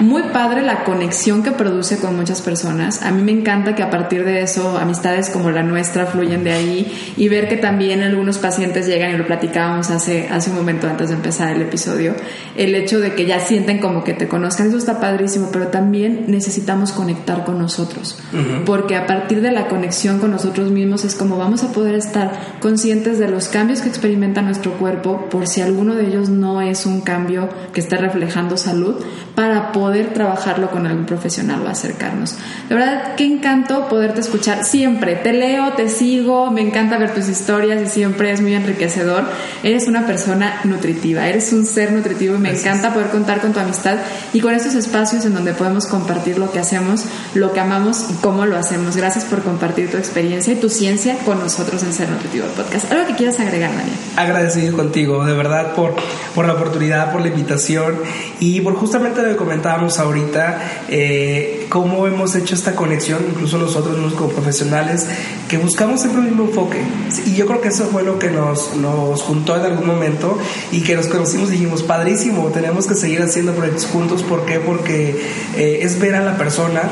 [0.00, 3.02] muy padre la conexión que produce con muchas personas.
[3.02, 6.52] A mí me encanta que a partir de eso amistades como la nuestra fluyen de
[6.52, 10.56] ahí y ver que también también algunos pacientes llegan y lo platicábamos hace, hace un
[10.56, 12.14] momento antes de empezar el episodio,
[12.54, 16.26] el hecho de que ya sienten como que te conozcan, eso está padrísimo, pero también
[16.28, 18.16] necesitamos conectar con nosotros,
[18.64, 22.30] porque a partir de la conexión con nosotros mismos es como vamos a poder estar
[22.60, 26.86] conscientes de los cambios que experimenta nuestro cuerpo, por si alguno de ellos no es
[26.86, 29.04] un cambio que esté reflejando salud,
[29.34, 32.36] para poder trabajarlo con algún profesional o acercarnos.
[32.68, 37.28] De verdad, qué encanto poderte escuchar siempre, te leo, te sigo, me encanta ver tus
[37.28, 39.24] historias y siempre es muy enriquecedor.
[39.62, 43.60] Eres una persona nutritiva, eres un ser nutritivo y me encanta poder contar con tu
[43.60, 43.98] amistad
[44.32, 47.04] y con estos espacios en donde podemos compartir lo que hacemos,
[47.34, 48.96] lo que amamos y cómo lo hacemos.
[48.96, 52.90] Gracias por compartir tu experiencia y tu ciencia con nosotros en Ser Nutritivo Podcast.
[52.92, 53.96] ¿Algo que quieras agregar, Daniel?
[54.16, 55.94] Agradecido contigo, de verdad, por,
[56.34, 57.96] por la oportunidad, por la invitación
[58.40, 64.12] y por justamente lo que comentábamos ahorita, eh, cómo hemos hecho esta conexión, incluso nosotros
[64.14, 65.06] como profesionales,
[65.48, 66.82] que buscamos siempre el mismo enfoque.
[67.26, 70.36] Y yo creo que eso fue lo que nos, nos juntó en algún momento
[70.72, 74.24] y que nos conocimos dijimos, padrísimo, tenemos que seguir haciendo proyectos juntos.
[74.24, 74.58] ¿Por qué?
[74.58, 75.10] Porque
[75.56, 76.82] eh, es ver a la persona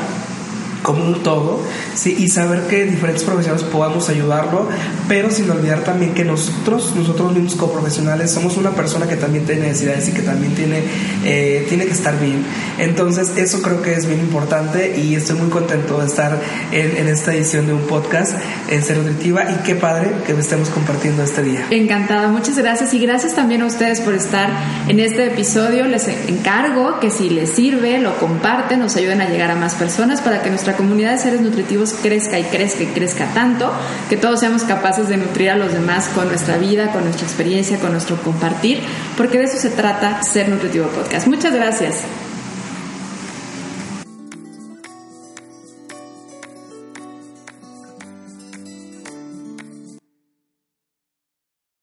[0.83, 1.61] como un todo
[1.95, 2.16] ¿sí?
[2.18, 4.68] y saber que diferentes profesionales podamos ayudarlo,
[5.09, 9.47] pero sin olvidar también que nosotros, nosotros mismos como profesionales, somos una persona que también
[9.47, 10.83] tiene necesidades y que también tiene,
[11.24, 12.45] eh, tiene que estar bien.
[12.78, 16.41] Entonces, eso creo que es bien importante y estoy muy contento de estar
[16.72, 18.35] en, en esta edición de un podcast
[18.68, 21.66] en Ser Nutritiva y qué padre que estemos compartiendo este día.
[21.70, 24.51] Encantada, muchas gracias y gracias también a ustedes por estar
[24.89, 25.87] en este episodio.
[25.87, 30.20] Les encargo que si les sirve, lo comparten, nos ayuden a llegar a más personas
[30.20, 33.70] para que nuestra comunidad de seres nutritivos crezca y crezca y crezca tanto
[34.09, 37.79] que todos seamos capaces de nutrir a los demás con nuestra vida, con nuestra experiencia,
[37.79, 38.81] con nuestro compartir,
[39.16, 41.27] porque de eso se trata Ser Nutritivo Podcast.
[41.27, 41.97] Muchas gracias.